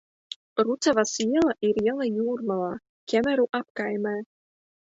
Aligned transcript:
Rucavas 0.67 1.13
iela 1.25 1.53
ir 1.69 1.81
iela 1.83 2.09
Jūrmalā, 2.15 2.73
Ķemeru 3.13 3.49
apkaimē. 3.61 4.19